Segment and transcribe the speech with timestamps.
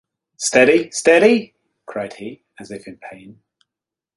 [0.39, 1.53] “Steady, steady!”
[1.85, 3.39] cried he, as if in pain.